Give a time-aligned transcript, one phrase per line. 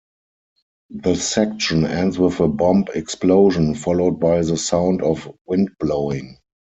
[0.89, 6.39] The section ends with a bomb explosion, followed by the sound of wind blowing.